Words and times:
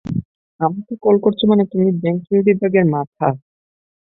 আমাকে 0.59 0.93
কল 1.03 1.15
করছো 1.23 1.43
মানে 1.47 1.63
তুমি 1.71 1.87
ব্যাংকিং 2.01 2.37
বিভাগের 2.47 2.85
মাথা। 2.93 3.27